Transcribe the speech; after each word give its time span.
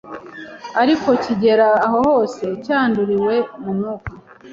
ariko 0.81 1.07
kigera 1.23 1.67
aho 1.85 1.99
hose 2.09 2.43
cyanduriwe 2.63 3.35
mu 3.63 3.71
mwuka 3.77 4.11